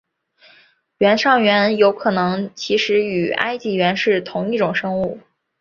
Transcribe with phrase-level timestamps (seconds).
[0.97, 5.19] 原上猿有可能其实与埃及猿是同一种生物。